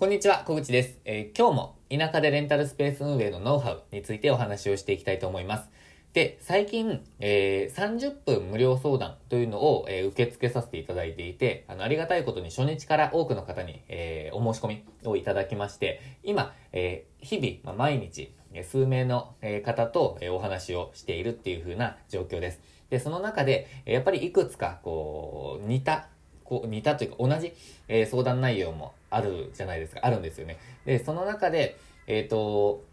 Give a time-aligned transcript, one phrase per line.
[0.00, 5.68] こんにちは、小口です、えー今日も田舎でレンタルスペース運営のノウハウについてお話をしていきたいと思います。
[6.14, 18.32] で、最近、えー30分無料相談というのを、えー受け付けさせていただいていて、あの、ありがたいことに初日から多くの方に、えーお申し込みをいただきまして、今、えー日々、まあ、毎日、
[18.62, 19.34] 数名の
[19.66, 22.60] 方とえお話をしているっていう風な状況です。
[22.88, 26.08] で、その中で、やっぱりいくつか、こう、似た
[26.50, 27.52] こう似たというか同じ、
[27.86, 30.00] え相談内容もあるじゃないですか。
[30.04, 30.58] あるんですよね。
[30.86, 31.76] で、その中で、
[32.06, 32.84] えっ、と、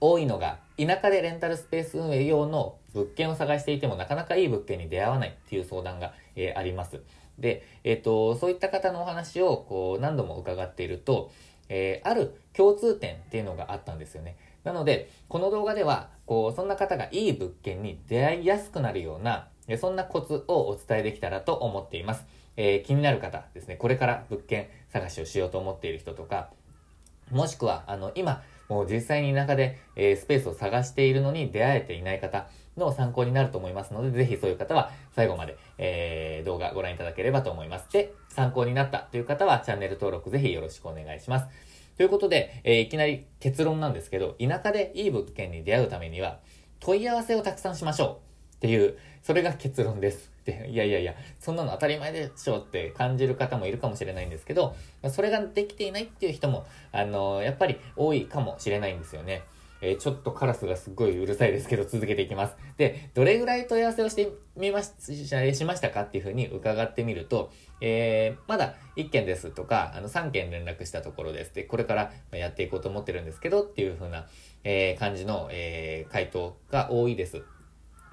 [0.00, 7.00] 多いのが、田舎でレンタルスペース運営用の物件を探していてもなかなかいい物件に出会わないっていう相談が、えーあります。
[7.38, 11.30] で、えっ、と、そういった方のお話をこう何度も伺っていると、
[11.68, 14.36] えーある共通点っていうのがあったんですよね。
[14.64, 22.26] なので、この動画では、こう、そんな方がいい物件に出会いやすくなるような、そんなコツをお伝えできたらと思っています。
[22.56, 26.50] えー気になる方ですね、これから物件探しをしようと思っている人とか、
[27.30, 37.90] もしくは、あの、今、もう実際に田舎で、えースペースを探しているのに出会えていない方の参考になると思いますので、ぜひそういう方は最後まで、えー動画ご覧いただければと思います。
[37.92, 41.48] で、参考になったという方はチャンネル登録ぜひよろしくお願いします。
[41.96, 46.40] ということで、えーいきなり結論なんですけど、田舎でいい物件に出会うためには、
[46.80, 48.20] 問い合わせをたくさんしましょ
[48.54, 50.31] うっていう、それが結論です。
[50.44, 54.74] で、いやいやいや、そんなの当たり前でしょって感じる方もいるかもしれないんですけど、
[55.10, 59.42] それができていないっていう人も、あのやっぱり多いかもしれないんですよね。
[59.82, 62.54] えーちょっとカラスがすっごいうるさいですけど、続けていきます。
[62.76, 64.92] で、どれぐらい問い合わせをしてみまし、
[65.26, 67.50] しましたかっていうふうに伺ってみると、
[67.80, 71.54] えーまだ1件ですとか、あの3件連絡したところです。
[71.54, 74.28] で、これからやっていこうと思ってるんですけどっていうふうな、
[74.62, 77.42] えー感じの、え回答が多いです。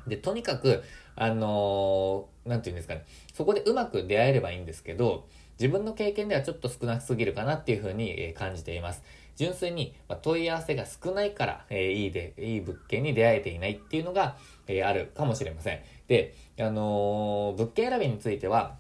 [0.09, 0.83] で、とにかく、
[1.15, 5.27] あのーなんて言うんですかね、そこでうまく出会えればいいんですけど、
[5.59, 9.03] 自分の経験ではちょっと少なすぎるかなっていうふうに、感じています。
[9.35, 15.81] 純粋に、問い合わせが少ないから、えーいいで、いい物件に出会えていないっていうのが、えーあるかもしれません。
[16.07, 18.78] で、あのー物件選びについては、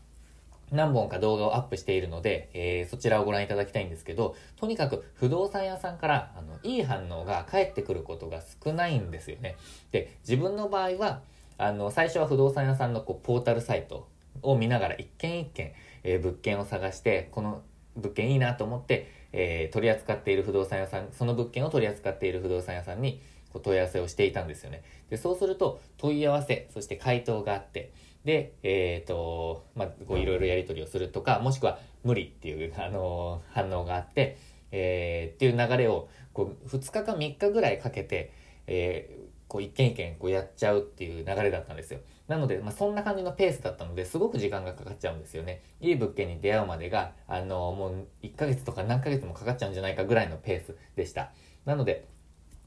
[0.71, 9.55] 何本か動画をアップしているので、えーそちらをご覧いただきたいんですけど、とにかく不動産屋さんから、あの、いい反応が返ってくることが少ないんですよね。
[9.91, 11.21] で、自分の場合は、
[11.57, 14.07] あの、最初は不動産屋さんのこうポータルサイト
[14.41, 17.61] を見ながら一件一件、えー物件を探して、この
[17.95, 23.21] 物件いいなと思って、えー取り扱っている不動産屋さん、その物件を取り扱っている不動産屋さんに
[23.51, 24.83] こう問い合わせをしていたんですよね。
[25.09, 27.91] で、そうすると問い合わせ、そして回答があって、
[28.25, 34.37] で、えっ、と、まあ、こういろいろやり取りをするとか、もしくは無理っていう、 あのー反応があって、
[34.71, 38.31] えーっていう流れを、こう、2日か3日ぐらいかけて、
[38.67, 41.99] えーこう一件一件こうやっちゃうっていう流れだったんですよ。
[42.27, 45.63] なので、まあ、そんな感じのペースだったので、すごく時間がかかっちゃうんですよね。
[45.81, 51.31] いい物件に出会うまでが、あのもう1ヶ月とか何ヶ月もかかっちゃうんじゃないかぐらいのペースでした。
[51.65, 52.05] なので、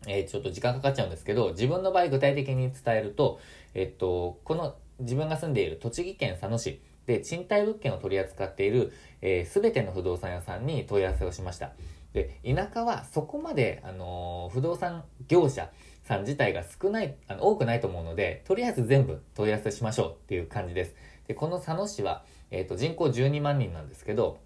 [0.08, 3.38] えーちょっと時間かかっちゃうんですけど、自分の場合具体的に伝えると、
[3.74, 11.72] えっと、この自分が住んでいる栃木県佐野市で賃貸物件を取り扱っている、えー、全ての不動産屋さんに問い合わせをしました。
[12.12, 15.70] で、田舎はそこまで、あのー不動産業者
[16.04, 20.94] さん自体が少ない、あの、多くないと思うので、とりあえず全部問い合わせしましょうっていう感じです。
[21.26, 24.40] で、この佐野市は、えっ、と、人口12万人なんですけど、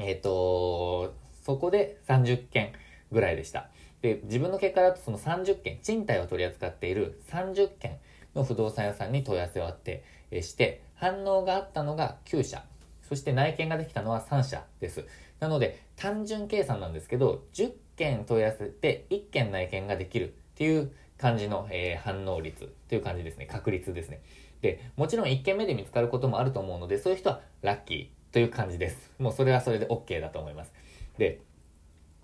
[0.00, 1.14] えっ、と、
[1.44, 2.72] そこで30件
[3.12, 3.68] ぐらいでした。
[4.00, 7.98] で、自分の結果だとその30件、賃貸を取り扱っている30件
[8.38, 12.64] の不動産屋さんに問い合わせをあって、えして、反応があったのが9社、
[13.08, 15.04] そして内見ができたのは3社です。
[15.40, 23.46] なので、単純計算なんですけど、10件問い合わせて1件内見ができるっていう感じの、えー反応率という感じですね。
[23.46, 24.20] 確率ですね。
[24.60, 29.12] で、もちろん1件目で見つかることもあると思うので、そういう人はラッキーという感じです。
[29.18, 30.72] もうそれはそれで OK だと思います。
[31.16, 31.40] で、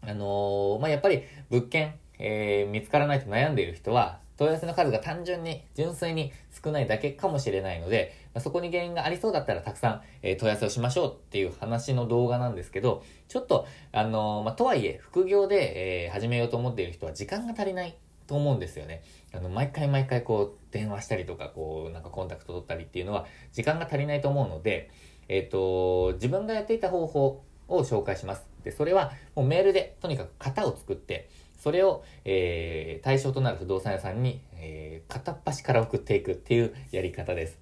[0.03, 6.33] あのーまあ、やっぱり物件、えー見つからないと悩んでいる人は、問い合わせの数が単純に、純粋に
[6.65, 19.03] 少ないだけかもしれないので、まそこに原因がありそうだったらたくさん、えー問い合わせをしましょうっていう話の動画なんですけど、ちょっと、あのまあ、とはいえ、副業で、えー始めようと思っている人は時間が足りないと思うんですよね。
[19.33, 24.91] あの、毎回毎回こう、電話したりとか、こう、なんかコンタクト取ったりっていうのは、時間が足りないと思うので、
[25.29, 28.47] えっ、と、自分がやっていた方法を紹介します。
[28.63, 31.29] で、それは、もうメールで、とにかく型を作って、
[31.65, 37.59] それを、えー対象となる不動産屋さんに、えー片っ端から送っていくっていうやり方です。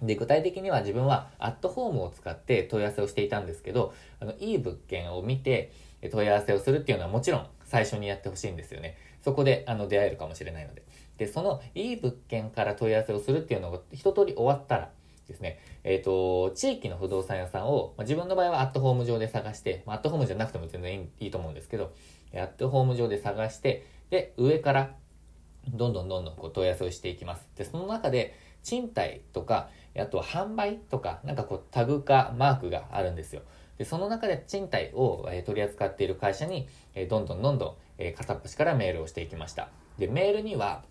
[0.00, 5.72] で、具体的には自分はアットホームを使って問い合わせをしていたんですけど、あの、いい物件を見て
[6.12, 8.96] 問い合わせをするっていうのはもちろん最初にやってほしいんですよね。
[9.24, 10.84] そこで、あの、出会えるかもしれないので。
[11.18, 14.90] で、そのいい物件から問い合わせをするっていうのが一通り終わったら、
[15.26, 21.92] ですね、えっ、ー、と、地域の不動産屋さんを、まあ、自分の場合はアットホーム上で探して、まあ、アットホームじゃなくても全然いいと思うんですけど、
[22.40, 24.94] アットホーム上で探して、で、上から
[25.68, 27.48] どんどんどんどんこう問い合わせをしていきます。
[27.56, 29.68] で、その中で、賃貸とか、
[29.98, 33.42] あとは販売とか、なんかこうタグかマークがあるんですよ。
[33.78, 39.68] で、その中で賃貸を、え取り扱っている会社に、えどんどんどんどん、え片っ端からメールをしていきました。
[39.98, 40.84] で、メールには、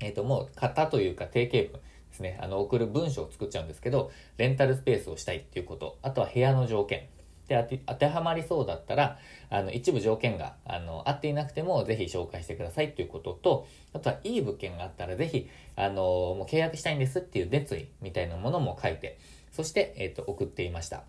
[0.00, 1.80] えっ、ー、と、もう型というか定型文で
[2.12, 7.08] すね、あの、送る文章を作っちゃうんですけど、レンタルスペースをしたいっていうこと、あとは部屋の条件、
[7.48, 9.18] で当てはまりそうだったら、
[9.50, 19.18] あの、一部条件が、あの、合っていなくても、ぜひ紹介してくださいっていうことと、あとは、いい物件があったら、ぜひ、あの、もう契約したいんですっていう熱意みたいなものも書いて、
[19.52, 21.04] そして、えっ、ー、と、送っていました。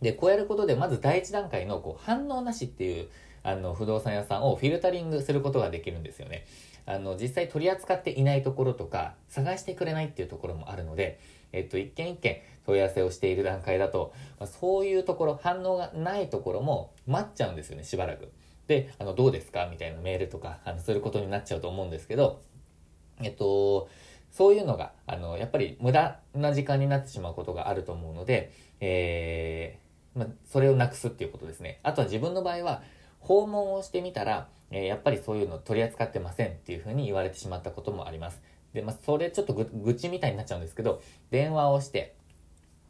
[0.00, 3.08] で、こうやることで、まず第一段階の、こう、反応なしっていう、
[3.42, 6.46] あの、不動産屋さんをフィルタリングすることができるんですよね。
[6.86, 11.20] あの、実際取り扱っていないところとか、探してくれないっていうところもあるので、
[11.52, 18.30] えっと、一件一件問い合わせをしている段階だと、まあ、そういうところ、反応がないところも待っちゃうんですよね、しばらく。
[18.68, 19.68] で、あの、どうですか？
[19.70, 22.40] みたいなメールとか、あの、することになっちゃうと思うんですけど、
[23.20, 23.88] えっと、
[24.30, 31.80] そういうのが、あの、やっぱり無駄な時間になってしまうことがあると思うので、えー、まあ、それをなくすっていうことですね。
[31.82, 32.82] あとは自分の場合は、
[33.20, 38.40] 訪問をしてみたら、えー、やっぱりそういうの取り扱ってませんっていうふうに言われてしまったこともあります。
[38.74, 42.14] で、まあ、それちょっと愚痴みたいになっちゃうんですけど、電話をして、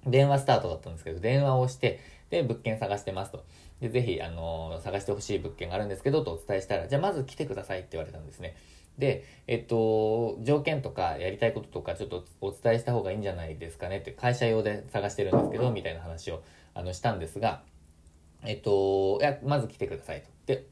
[0.07, 2.01] 電話スタートだったんですけど、電話をして、
[2.31, 3.45] で、物件探してますと。
[3.81, 8.57] で、ぜひ、あのー、探してほしい物件があるんですけど、とお伝えしたら、じゃあまず来てくださいって言われたんですね。
[8.99, 16.43] で、えっと、条件とかやりたいこととかちょっとお伝えした方がいいんじゃないですかねって、会社用で探してるんですけど、みたいな話を、
[16.75, 17.63] あの、したんですが、
[18.45, 20.29] えっと、いや、まず来てくださいと。
[20.47, 20.67] で、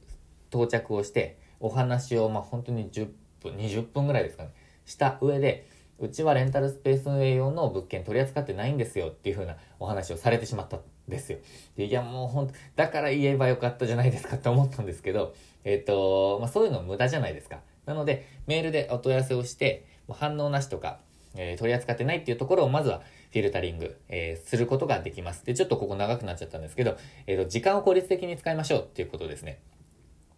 [0.51, 3.11] 到着をして、お話を、まあ、本当に10
[3.43, 4.51] 分、20分ぐらいですかね、
[4.91, 5.67] した上で、
[5.99, 11.39] うちはレンタルスペース運営用の物件取り扱ってないんですよっていう風なお話をされてしまったんですよ。
[11.77, 15.35] でいやもうほんと、だから言えばよかったじゃないですかって思ったんですけど、
[15.65, 17.61] えっ、ー、と、まあ、そういうの無駄じゃないですか。
[17.87, 21.01] なので、メールでお問い合わせをして、反応なしとか、
[21.37, 25.45] えー、取り扱ってないっていうところをまずはフィルタリング、えー、することができます。
[25.45, 26.97] で、ちょっとここ長くなっちゃったんですけど、
[27.27, 29.61] えっ、と、時間を効率的に使いましょうっていうことですね。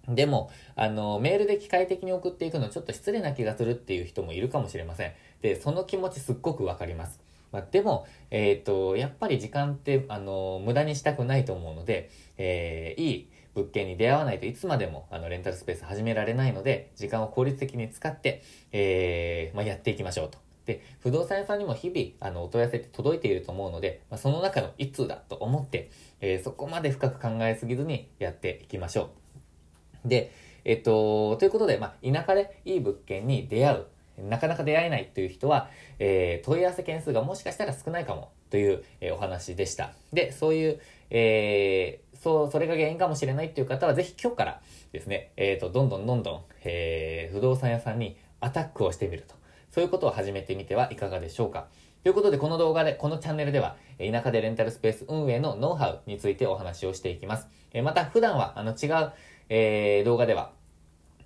[0.09, 5.13] でも、あの、メールで機械的に送っていくのちょっと失礼な気がするっていう人もいるかもしれません。
[5.43, 7.21] で、その気持ちすっごくわかります。
[7.53, 20.39] まあ、でも、えっ、ー、と、やっぱり時間って、あの、無駄にしたくないと思うので、えー、いい物件に出会わないといつまでも、あの、レンタルスペース始められないので、時間を効率的に使って、えー、まあ、やっていきましょうと。
[20.65, 25.91] で、不動産屋さんにも日々、あの、お問い合わせって届いていると思うので、まあ、その中の一通だと思って、
[26.21, 29.22] えー、そこまで深く考えすぎずにやっていきましょう。
[30.05, 30.33] で、
[30.65, 33.87] えっと、ということで、まあ、田舎でいい物件に出会う。
[34.19, 39.95] なかなか出会えないという人は、えー、問い合わせ件数がもしかしたら少ないかもという、えー、お話でした。
[40.13, 44.61] で、そういう、えー、そう、それが原因かもしれないっていう方は、ぜひ今日から
[44.93, 49.35] ですね、えっ、ー、と、どんどんどんどん、えー、不動産屋さんにアタックをしてみると。
[49.71, 51.69] そういうことを始めてみてはいかがでしょうか。
[52.03, 57.47] ということで、この動画で、このチャンネルでは、田舎でレンタルスペース運営のノウハウについてお話をしていきます。
[57.73, 59.13] えまた、普段は、あの、違う、
[59.49, 60.53] えー、動画では、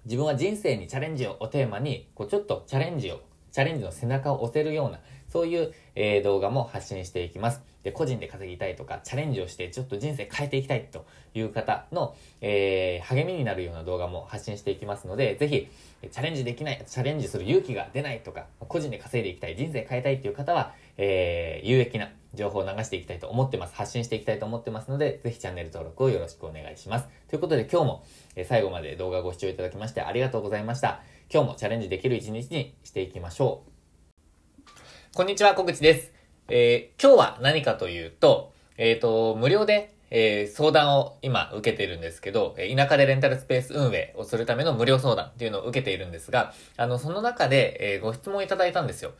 [0.04, 3.20] 自分は人生にチャレンジをおテーマに、こうちょっとチャレンジを、
[3.50, 7.60] チャレンジの背中を押せるような、そういう、えー、動画も発信していきます。
[7.82, 15.68] で、個人で稼ぎたいとか、チャレンジをしてちょっと人生変えていきたいという方の、えー、励みになるような動画も発信していきますので、ぜひ、
[16.11, 23.74] チャレンジできない、チャレンジする勇気が出ないとか、個人で稼いでいきたい、人生変えたいっていう方は、えー、有益な情報を流していきたいと思ってます。
[23.74, 27.08] 発信していきたいと思ってますので、ぜひチャンネル登録をよろしくお願いします。
[27.28, 28.04] ということで今日も、
[28.36, 31.02] え最後まで動画ご視聴いただきましてありがとうございました。
[31.32, 35.16] 今日もチャレンジできる一日にしていきましょう。
[35.16, 36.12] こんにちは、小口です。
[36.48, 49.12] えー、今日は何かというと、えっ、ー、と、無料でえー、相談を今受けているんですけど、田舎でレンタルスペース運営をするための無料相談っていうのを受けているんですが、あの、その中で、え、ご質問いただいたんですよ。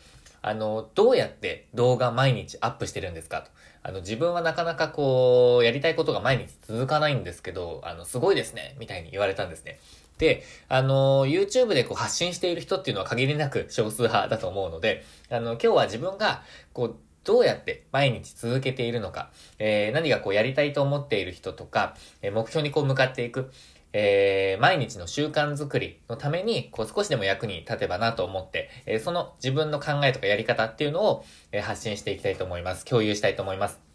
[0.47, 3.51] あの、どうやって動画毎日アップしてるんですかと。
[3.83, 9.81] あの、自分はなかなかこう、やりたいことが毎日続かないんですけど、あの、すごいですね、みたいに言われたんですね。
[10.19, 23.51] で、あの、YouTube でこう発信している人っていうのは限りなく少数派だと思うので、あの、今日は自分が、こう、どうやって毎日続けているのか、えー、何がこうやりたいと思っている人とか、えー、目標にこう向かっていく、
[23.99, 32.85] えー、毎日の習慣づくりのために、こう少しでも役に立てばなと思って、えー、その自分の考えとかやり方っていうのを、えー、発信していきたいと思います。
[32.85, 33.86] 共有したいと思います。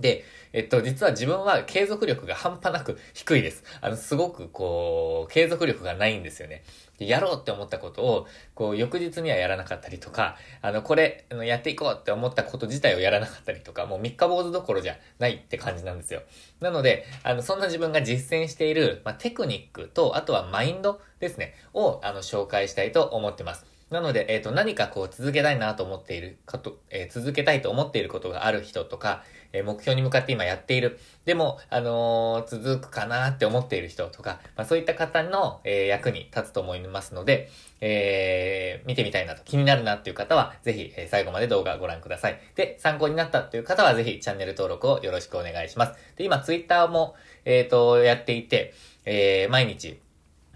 [0.00, 3.64] で、えっと、実は自分は継続力が半端なく低いです。
[3.80, 6.62] あの、すごくこう、継続力がないんですよね。
[6.98, 16.22] やろうって思ったことを、こう、翌日にはやらなかったりとか、あの、これ、あのやっていこうって思ったこと自体をやらなかったりとか、もう三日坊主どころじゃないって感じなんですよ。
[16.60, 23.66] なので、あの、そんな自分が実践している、まあ、テクニックと、あとはマインドですね、を、あの、紹介したいと思ってます。
[23.90, 29.22] なので、えっ、と、何かこう続けたいなと思っていること、えー、続けたいと思っていることがある人とか、
[29.54, 30.98] え、目標に向かって今やっている。
[31.24, 37.48] でも、あの続くかなって思っている人とか、まあ、そういった方の、え役に立つと思いますので、
[37.80, 42.40] え見てみたいなと気になるなっていう方は、ぜひ、え最後まで動画をご覧ください。
[42.56, 45.94] で、参考になったという方は、ぜひチャンネル登録をよろしくお願いします。
[46.16, 50.00] で、今、ツイッターも、えっ、と、やっていて、え毎日、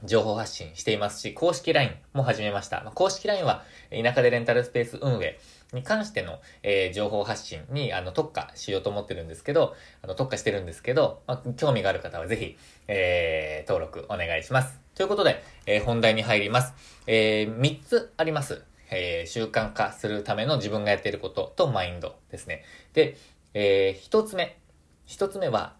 [0.04, 2.82] 情報発信していますし、公式 LINE も始めました。
[2.84, 5.38] まあ、公式 LINE は、田舎でレンタルスペース運営
[5.72, 12.56] に関しての、えー、情報発信にあの特化しようと思ってるんですけど、あの特化してるんですけど、まあ、興味がある方はぜひ、
[12.86, 14.80] えー、登録お願いします。
[14.94, 16.74] ということで、えー、本題に入ります。
[17.06, 18.62] えー、3つあります。
[18.90, 22.64] えー、習慣化するための自分がやっていることとマインドですね。
[22.94, 23.16] で、
[23.54, 24.58] えー、1つ目。
[25.06, 25.74] 1つ目は、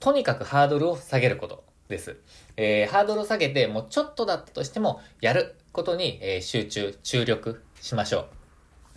[0.00, 2.18] とにかくハードルを下げることです。
[2.56, 8.43] えー、ハードルを下げて、もうちょっとだったとしても、やることに、えー、集中、注力しましょう。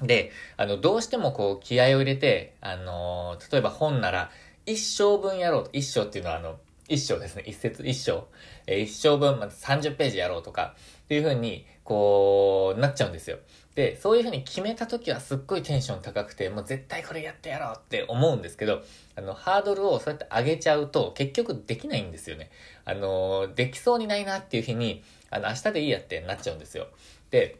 [0.01, 4.31] で、あの、どうしてもこう、気合を入れて、あのー、例えば本なら、
[4.65, 7.43] 一生分やろうと、一生っていうのはあの、一章ですね。
[7.45, 8.27] 一節一章。
[8.65, 10.75] えー、一章分、まず30ページやろうとか、
[11.05, 13.39] っていう風に、こう、なっちゃうんですよ。
[13.75, 18.81] で、そういう風に決めた時はすっごいテンション高くて、もう絶対これやってやろうって思うんですけど、
[19.15, 22.49] あの、ハードルをそうやって上げちゃうと、結局できないんですよね。
[22.85, 26.87] あの、できそうにないなっていう日に、あの、明日でいいやってなっちゃうんですよ。
[27.29, 27.59] で、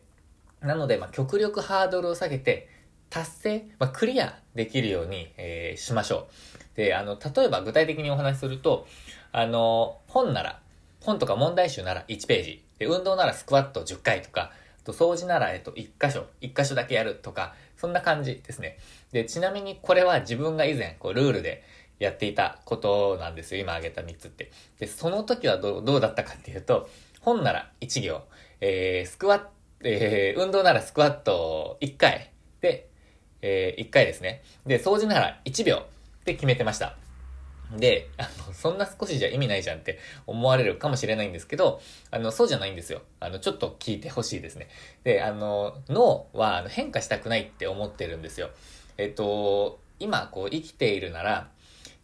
[0.62, 2.70] なので、まあ、極力ハードルを下げて、
[3.10, 6.28] 達成、まあ、クリアできるように、えー、しましょ
[6.74, 6.78] う。
[6.78, 8.88] で、あの、例えば具体的にお話しすると、
[9.32, 10.60] あの、本なら、
[11.02, 12.64] 本とか問題集なら1ページ。
[12.80, 14.52] で、運動ならスクワット10回とか、
[14.84, 18.78] と掃除なら、えっと、1箇所、1箇所だけやるとか、そんな感じですね。
[19.12, 21.64] で、ちなみにこれは自分が以前、こう、ルールで
[22.00, 23.62] やっていたことなんですよ。
[23.62, 24.52] 今挙げた3つって。
[24.80, 26.90] で、その時はどう、どうだったかっていうと、
[27.22, 28.22] 本なら1行、
[28.62, 29.50] えー、スクワット、
[29.84, 32.32] えー、運動ならスクワット1回
[32.62, 32.90] で、
[33.42, 34.42] えー、1回ですね。
[34.66, 36.98] で、掃除なら1秒って決めてました。
[37.76, 41.82] で、あの、そんな少しじゃ意味ないじゃんって思われるかもしれないんですけど、
[42.12, 43.02] あの、そうじゃないんですよ。
[43.20, 44.70] あの、ちょっと聞いてほしいですね。
[45.04, 48.50] で、あの、脳は変化したくないって思ってるんですよ。
[48.98, 51.50] えっと、今、こう、生きているなら、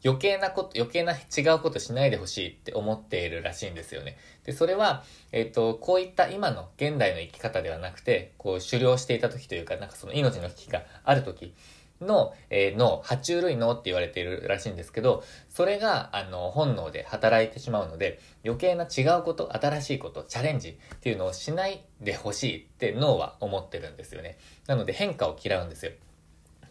[0.04, 4.18] 余計なこと、余計な違うことしないでほしいって思っているらしいんですよね。
[4.44, 11.54] で、それは、えっ、と、こういった今の現代の生き方ではなくて、こう、狩猟していた時というか、なんかその命の危機がある時
[12.02, 24.38] の、えー、脳、爬虫類脳って言われているらしいんですけど、それが、あの、本能で働いてしまうので、余計な違うこと、新しいこと、チャレンジっていうのをしないでほしいって脳は思ってるんですよね。
[24.68, 25.94] なので変化を嫌うんですよ。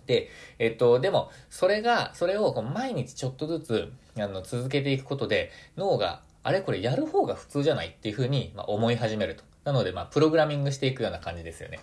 [0.06, 0.28] で、
[0.58, 9.44] えっと、でも、それが、それをこう毎日ちょっとずつ、あの、続けていくことで、脳が、あれこれやる方が普通じゃないっていうふうに、まあ、思い始めると。
[9.64, 11.78] なので、まあ、プログラミングしていくような感じですよね。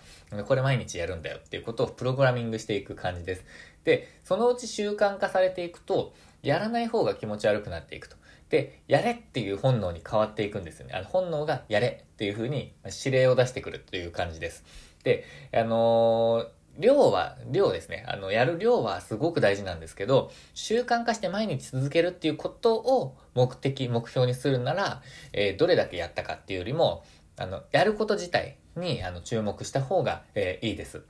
[0.46, 3.44] これ毎日やるんだよっていうことをプログラミングしていく感じです。
[3.84, 6.12] で、そのうち習慣化されていくと、
[6.42, 8.16] やらない方が気持ち悪くなっていくと。
[8.50, 10.94] で、やれっていう本能に変わっていくんですよね。
[10.94, 12.74] あの本能がやれっていうふうに
[13.04, 14.64] 指令を出してくるという感じです。
[15.04, 18.04] で、あのー量は、量ですね。
[18.06, 27.04] あの、やる量はすごく大事なんですけど、習慣化して毎日続けるっていうことを目的、目標にするなら、えー、どれだけやったかっていうよりも、
[27.36, 31.02] あの、やること自体に、あの、注目した方が、えー、いいです。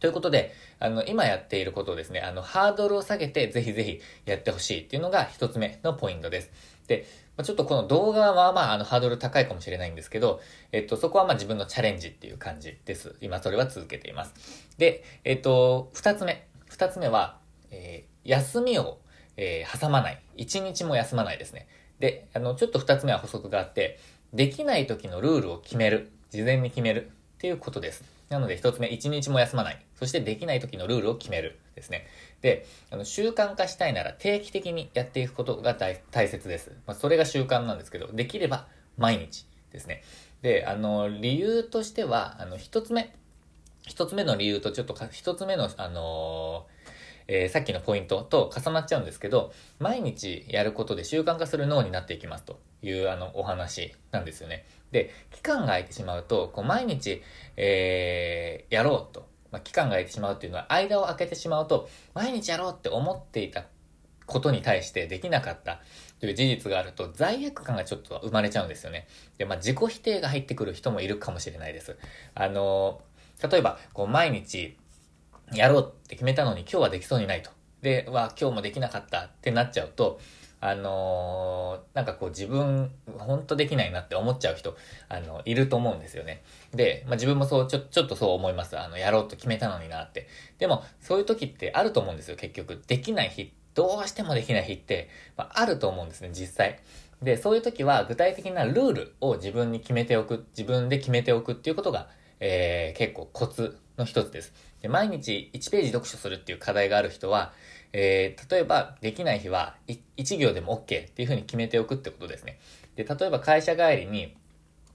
[0.00, 6.50] ということで、あの、今やっていることをですね、あの、ハードルを下げて、ぜひぜひやってほしいっていうのが一つ目のポイントです。
[6.86, 7.06] で、
[7.42, 13.16] ちょっとこの動画はまあ、あの、ハードル高いかもしれないんですけど、えっと、そこはまあ自分のチャレンジっていう感じです。
[13.20, 14.34] 今それは続けています。
[14.78, 16.46] で、えっと、二つ目。
[16.68, 17.38] 二つ目は、
[17.70, 18.98] えー、休みを、
[19.36, 20.22] えー、挟まない。
[20.36, 21.66] 一日も休まないですね。
[21.98, 23.98] で、あの、ちょっと二つ目は補足があって、
[24.32, 26.12] できない時のルールを決める。
[26.30, 27.10] 事前に決める。
[27.36, 28.13] っていうことです。
[28.28, 29.84] なので一つ目、一日も休まない。
[29.98, 31.58] そしてできない時のルールを決める。
[31.74, 32.06] ですね。
[32.40, 36.72] で、あの習慣化したいなら定期的にやっていくことが大切です。
[36.86, 38.66] まあ、それが習慣なんですけど、できれば
[38.96, 40.02] 毎日ですね。
[40.42, 43.14] で、あの、理由としては、あの、一つ目。
[43.82, 46.66] 一つ目の理由とちょっと一つ目の、あの
[47.26, 54.64] えー、さっきのポイントと重なっちゃうんですけど、毎日やることで習慣化する脳になっていきますというあのお話なんですよね。
[54.94, 57.20] で、期間が空いてしまうと、こう毎日、
[57.56, 63.64] えー、やろうと、まあ、期間が空いてしまうっていうのは、間を空けてしまうと、毎日やろうって思っていた
[64.26, 65.80] ことに対してできなかった
[66.20, 69.08] という事実があると罪悪感がちょっと生まれちゃうんですよね。
[69.36, 71.98] で、まあ自己否定が入ってくる人もいるかもしれないです。
[72.36, 73.02] あの、
[73.42, 74.76] 例えば、こう毎日
[75.52, 77.50] やろうって決めたのに今日はできそうにないと。
[77.82, 80.20] で、は今日もできなかったってなっちゃうと、
[80.66, 84.74] あのー、なんかこう自分、ほんとできないなって思っちゃう人、
[85.10, 86.42] あの、いると思うんですよね。
[86.72, 88.78] で、まあ、自分もそう、ちょ、ちょっとそう思います。
[88.78, 90.26] あの、やろうと決めたのになって。
[90.58, 92.82] でも、そういう時ってあると思うんですよ、結局。
[92.86, 96.78] できない日、どうしてもできない日って、まあ、あると思うんですね、実際。
[97.20, 102.08] で、そういう時は具体的なルールを自分に決めておく、自分で決めておくっていうことが、
[102.40, 104.54] えー、結構コツの一つです。
[104.80, 107.52] で毎日1ページ読書するっていう課題がある人は、
[107.96, 112.58] えー、例えばできない日は1行でも OK っていうふうに決めておくってことですね。
[112.96, 114.34] で、例えば会社帰りに、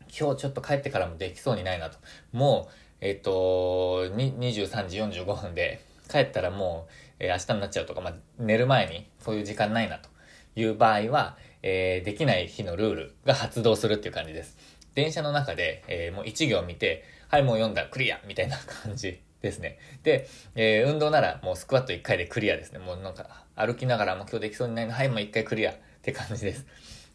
[0.10, 1.98] 今日ちょっと帰ってからもできそうにないなと。
[2.34, 5.79] もう、えっ、ー、と、23時45分で
[6.12, 10.10] 帰ったらもう、えー、明日になっちゃうとか、まあ、寝る前にそういう時間ないなと
[10.58, 14.58] いう場合は、えー、できない日のルールが発動するっていう感じです。
[14.94, 19.77] 電車の中で、えー、もう1行見て、はい、もう読んだ、クリアみたいな感じですね。
[20.03, 22.79] で、えー、運動ならもうスクワット1回でクリアですね。
[22.79, 26.65] もうなんか歩きながらも今日できそうにないの、はい、もう1回クリアって感じです。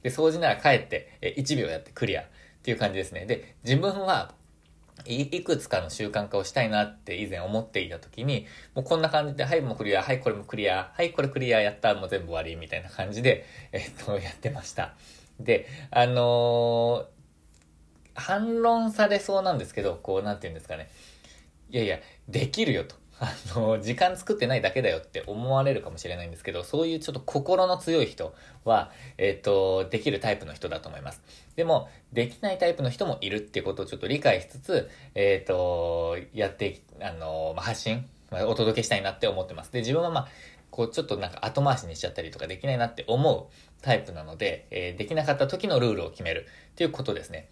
[0.02, 2.24] で、掃除なら帰って、え、1秒やってクリアっ
[2.62, 3.26] ていう感じですね。
[3.26, 4.34] で、自分は
[5.06, 14.94] いいくつかの習慣化をしたいなって以前思っていた時に、もうこんな感じで、はい、もうクリア、はい、これもクリア、はい、これクリアやった、もう全部終わり、みたいな感じで、え、っと、やってました。
[15.40, 20.88] で、あのー、反論されそうなんですけど、こう、なんて言うんですかね。
[21.74, 22.94] いやいや、できるよと。
[23.18, 28.32] あの、時間作ってないだけだよって思われるかもしれないんですけど、そういうちょっと心の強い人
[28.64, 31.20] は、えっ、ー、と、できるタイプの人だと思います。
[31.56, 39.72] でも、できないタイプの人もいるっていうことをちょっと理解しつつ、えっ、ー、と、やって、あの、発信、お届けしたいなって思ってます。
[39.72, 40.28] で、自分はまあ、
[40.70, 43.52] こう、ちょっとなんか後回しにしちゃったりとかできないなって思う
[43.82, 47.48] タイプなので、えー、できなかった時のルールを決めるっていうことですね。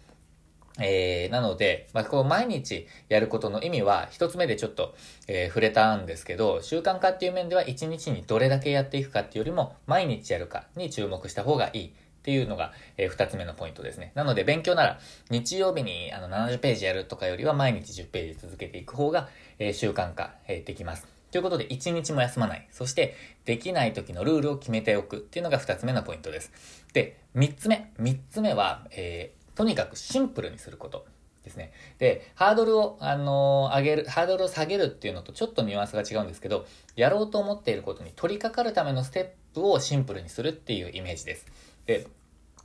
[0.79, 4.95] えー、なので、まあ、こう毎日やることの意味は一つ目でちょっと、
[5.27, 11.91] えー、触れたんですけど、習慣化っていう面では一日にどれだけやっていくかっていうよりも毎日やるかに注目した方がいいっ
[12.23, 14.11] ていうのが、えー、二つ目のポイントですね。
[14.15, 14.99] なので勉強なら
[15.29, 21.13] 日曜日にあの70ページやるとかよりは毎日10ページ続けていく方が、えー、習慣化、えー、できます。
[21.33, 22.67] ということで、一日も休まない。
[22.69, 26.51] そして、できない時のルールを決めておくっていうのが二つ目のポイントです。
[26.93, 27.91] で、三つ目。
[27.97, 31.05] 三つ目は、えー、とにかくシンプルにすること
[31.43, 31.71] ですね。
[31.99, 41.45] で、ハードルを、あのー、上げる、ハードルを下げるっていうのとちょっとニュアンスが違うんですけど、やろうと思っていることに取り掛かるためのステップをシンプルにするっていうイメージです。
[41.85, 42.07] で、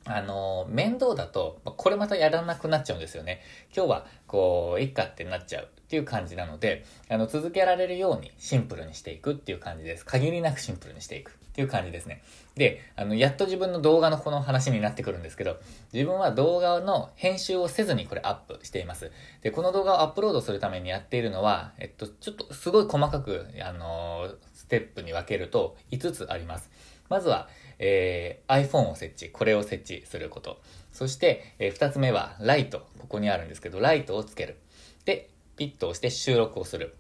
[0.05, 3.43] あのー、面倒だと、これまたやらなくなっちゃうんですよね。
[3.77, 10.07] 今日は、こう、いっかってなっちゃうっていう感じなので、あの、続けられるようにシンプルにしていくっていう感じです。
[10.07, 12.23] 限りなくシンプルにしていくっていう感じですね。
[12.55, 15.59] で、あの、やっと自分の動画のこの話になってくるんですけど、
[15.93, 19.11] 自分は動画の編集をせずにこれアップしています。
[19.43, 26.71] で、この動画をアップロードするためにやっているのは、えっと、ちょっとすごい細かく、あの、ステップに分けると5つあります。
[27.09, 27.49] まずは、
[27.81, 30.61] えー、iPhone を設置、これを設置すること。
[30.93, 32.87] そして、えー、2つ目は、ライト。
[33.01, 34.59] ここにあるんですけど、ライトをつける。
[35.05, 36.95] で、ピッと押して収録をする。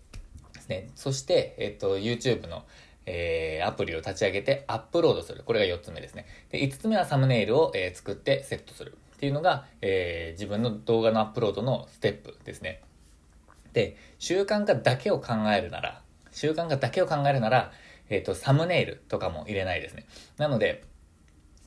[0.55, 0.91] ですね。
[0.97, 2.65] そして、えっ、と、YouTube の、
[3.11, 5.43] えー、アプリを立ち上げてアップロードする。
[5.45, 6.27] これが4つ目ですね。
[6.51, 8.99] で、5つ目はサムネイルを、えー、作ってセットする。
[9.17, 12.83] っていうのが、えー、自分の動画のアップロードのステップですね。
[13.73, 17.73] で、習慣化だけを考えるなら、習慣化だけを考えるなら、
[18.11, 20.07] えっ、ー、と、サムネイルとかも入れないですね。
[20.37, 20.85] なので、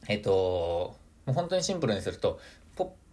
[0.08, 2.40] えっ、ー、と、もう本当にシンプルにすると、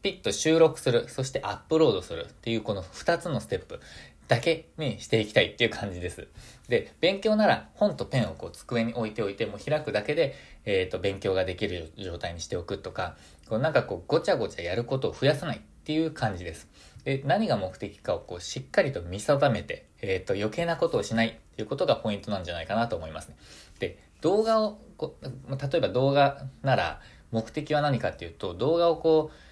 [0.03, 3.81] ピッと収録する、そしてアップロードするっていうこの2つのステップ。
[4.29, 6.29] だけにしていきたいっていう感じです。
[6.69, 10.35] で、勉強なら本とペンをこう机に置いておいて、も開くだけで、
[10.67, 13.17] えっ、ー、と、勉強ができる状態にしておくとか、
[13.49, 16.69] こうなんかこうごちゃごちゃやることを増やさないっていう感じです。
[17.05, 23.37] で、何が目的かをこうしっかりと見定めて、えっ、ー、と、余計なことをしないっていうことがポイントなんじゃないかなと思いますね。
[23.79, 29.48] で、動画をこう、例えば動画なら目的は何かっていうと、動画をこう、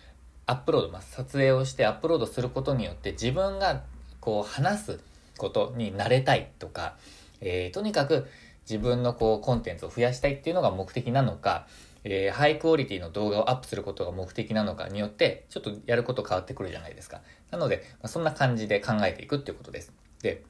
[0.46, 3.82] アップロード、まあ、撮影をしてアップロードすることによって自分が
[4.20, 5.00] こう話す
[5.36, 6.96] ことに慣れたいとか、
[7.40, 8.26] えー、とにかく
[8.68, 11.66] 自分のこうコンテンツを増やしたいっていうのが目的なのか、
[12.04, 17.20] えー、ハイクオリティの動画をアップすることが目的なのかによって、ちょっとやること変わってくるじゃないですか。
[17.50, 19.92] なので、まあ、そんな感じで考えていくっていうことです。
[20.22, 20.44] で、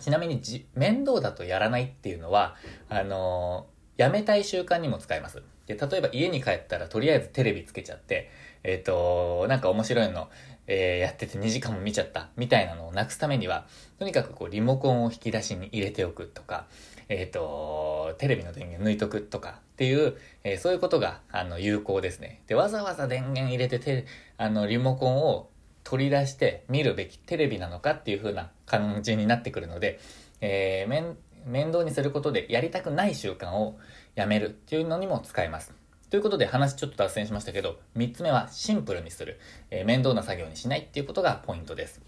[0.00, 2.56] ちなみにじ、面倒だとやらないっていうのは、
[2.88, 5.42] あのー、やめたい習慣にも使えます。
[5.66, 8.30] で、例えば家に帰ったらとりあえずテレビつけちゃって、
[8.66, 10.28] えっ、ー、と、なんか面白いの、
[10.66, 13.66] えー、やってて2時間も見ちゃったみたいなのをなくすためには、
[13.98, 16.66] とにかくこうリモコンを引き出しに入れておくとか、
[17.08, 22.42] えっ、ー、と、テレビの電源抜いとくとかっていう、えー、そういうことが、あの、有効ですね。
[22.48, 25.48] で、わざわざ電源入れてて、あの、リモコンを
[25.84, 30.00] 取り出して見るべきテレビなのかっていう風な感じになってくるので、
[30.40, 33.78] えー、面、面倒にすることでやりたくない習慣を
[34.16, 35.72] やめるっていうのにも使えます。
[36.16, 39.38] ということで話ちょっと脱線しましたけど、3つ目はシンプルにする。
[39.70, 42.00] えー、面倒な作業にしないっていうことがポイントです。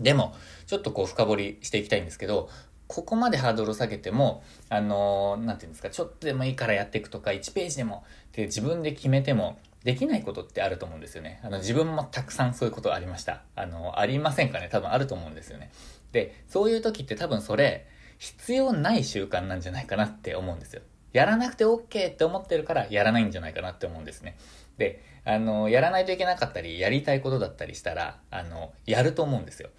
[0.00, 0.34] でも、
[0.66, 2.48] ちょっとこう深掘りしていきたいんですけど、
[2.86, 11.40] ここまでハードルを下げても、あのー、なんていうんですか、ちょっとでもいいからやっていくとか、1ページでもって自分で決めても、できないことってあると思うんですよね。
[11.42, 13.42] あの、自分もたくさんそういうことありました。
[13.56, 14.70] あの、ありませんかね？
[14.72, 15.70] 多分あると思うんですよね。
[16.12, 20.80] で、そういう時って多分それ、必要ない習慣なんじゃないかなって思うんですよ。
[21.14, 24.36] やらなくて OK って思ってるからやらないんじゃないかなって思うんですね。
[24.76, 29.70] で、あの、やらないといけなかったり、やりたいことだったりしたら、あの、やると思うんですよ。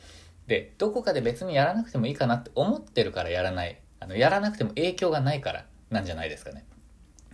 [0.47, 3.77] で、どこかで別にやらなくてもいいかなって思ってるからやらない。
[3.99, 6.65] あの、やらなくても影響がないからなんじゃないですかね。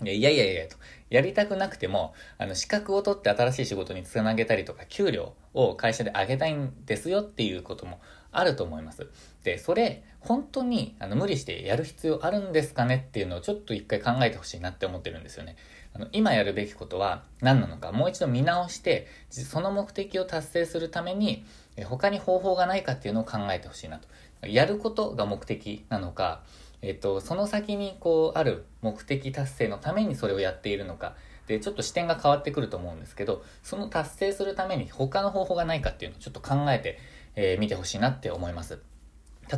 [0.04, 0.78] いやいやいやと。
[1.12, 8.00] やりたくなくても、あの、資格を取って新しい仕事につなげたりとか、給料を会社で上げたいんですよっていうことも
[8.32, 9.08] あると思います。
[9.44, 15.56] で、それ、本当にあの無理してやる必要あるんですかねっていうのをちょっと一回考えてほしいなって思ってるんですよね。
[15.94, 21.44] あの今やるべきことは何なのか、もう一度見直して、その目的を達成するために、
[21.86, 24.08] 他に方法がないかっていうのを考えてほしいなと。
[24.48, 26.44] やることが目的なのか、
[26.82, 31.16] えっと、その先にこうある目的達成のためにそれをやっているのか、
[31.48, 36.98] で、ちょっと視点が変わってくると思うんですけど、その達成するために他の方法がないかっていうのをちょっと考えて、
[37.36, 38.82] えー、見てほしいなって思います。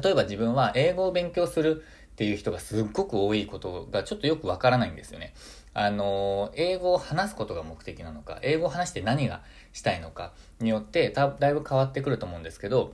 [0.04, 1.84] 例えば自分は英語を勉強する
[2.14, 5.34] っていう人がすっごく多いことがちょっとよくわからないんですよね。
[5.74, 12.94] あの、英語を話すことが目的なのか、英語を話して何がしたいのかによってだだいぶ変わってくると思うんですけど、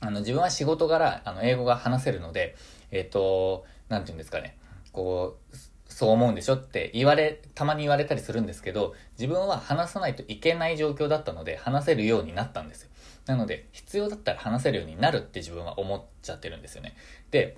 [0.00, 2.56] あの、自分は仕事柄、あの、英語が話せるので、
[2.90, 4.58] えっ、ー、と、なんて言うんですかね、
[4.92, 5.56] こう、
[5.88, 12.90] そう思うんでしょって言われ、たまに言われたりするんですけど、自分は話さないといけない状況だったので、話せるようになったんですよ。
[13.26, 16.94] なので、必要だったら話せるようになるって自分は思っちゃってるんですよね。
[17.30, 17.56] で、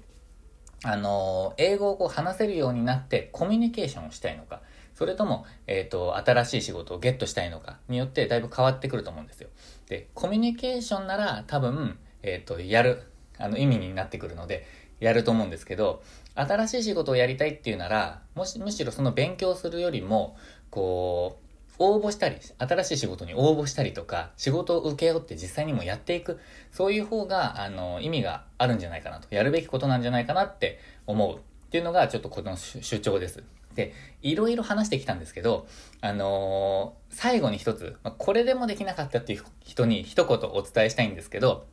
[0.84, 4.60] あのー、英語をこう話せるようになってコミュニケーションをしたいのか、
[4.94, 9.48] それとも、えっ、ー、と、新しい仕事をゲットしたいのかによってだいぶ変わってくると思うんですよ。
[9.88, 13.02] で、コミュニケーションなら多分、えっ、ー、と、やる、
[13.38, 14.66] あの、意味になってくるので、
[15.00, 16.02] やると思うんですけど、
[16.34, 20.36] 新しい仕事をやりたいっていうなら、もし、むしろその勉強するよりも、
[20.70, 21.45] こう、
[21.78, 26.40] 応募したり、新しい仕事に応募したりとか、仕事を請け負って実際にもやっていく、
[26.72, 33.42] そういう方が、あの、意味があるんじゃないかなと、やるべきことなんじゃないかなって思うっていうのが、ちょっとこの主張です。
[33.74, 35.66] で、いろいろ話してきたんですけど、
[36.00, 41.66] あのー、最後に一つ、まこれでもできなかったっていう人に一言お伝えしたいんですけど、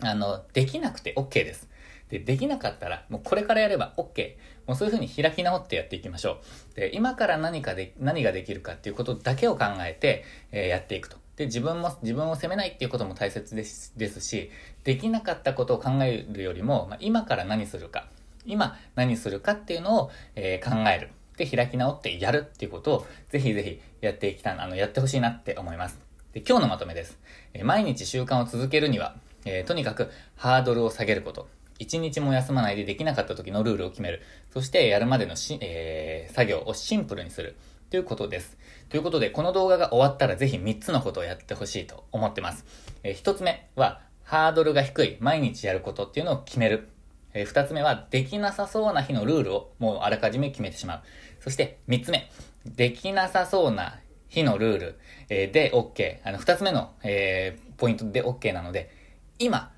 [0.00, 1.68] あの、できなくて OK です。
[2.08, 4.36] で、できなかったら、もうこれからやれば OK。
[4.66, 6.38] もうそういうふうに開き直ってやっていきましょ
[6.74, 6.76] う。
[6.76, 11.16] で、今から何かで、何ができるかっていうことだけを考えて、えー、やっていくと。
[11.36, 14.50] で、自分も、自分を責めないっていうことも大切ですですし、
[14.84, 18.08] できなかったことを考えるよりも、まあ、今から何するか、
[18.46, 21.10] 今何するかっていうのを、えー、考える。
[21.36, 25.98] で、開き直ってやるっていうことを、ぜひぜひやっていきたい、あの、やってほしいなって思います。
[26.32, 27.18] で、今日のまとめです。
[27.52, 31.48] えー、毎日習慣を続けるには、えー、とにかくハードルを下げること。
[31.78, 34.22] 一日も休まないでできなかった時のルールを決める。
[34.52, 37.56] そしてやるまでのし、えー、作業をシンプルにする。
[37.90, 38.56] ということです。
[38.88, 42.64] ということで、この動画が終わったらぜひ3つのことをやってほしいと思ってます。
[43.02, 46.88] えー、1つ目は、ハードルが低い、毎日やることっていうのを決める。
[47.34, 51.02] えー、2つ目は、できなさそうな日のルールをもうあらかじめ決めてしまう。
[51.40, 52.30] そして3つ目、
[52.66, 56.18] できなさそうな日のルール、えー、で OK。
[56.24, 58.90] あの、2つ目の、えー、ポイントで OK なので、
[59.38, 59.72] 今、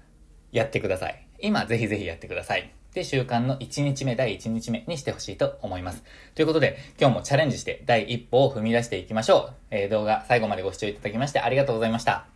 [0.53, 1.26] やってください。
[1.41, 2.71] 今ぜひぜひやってください。
[2.95, 6.03] で、習慣の1日目、第1日目にしてほしいと思います。
[6.35, 9.55] ということで、今日もチャレンジして第一歩を踏み出していきましょう。
[9.71, 12.36] えー、動画最後までご視聴いただきましてありがとうございました。